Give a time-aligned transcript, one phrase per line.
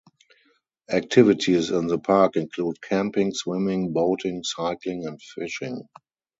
[0.89, 5.83] Activities in the park include camping, swimming, boating, cycling and fishing.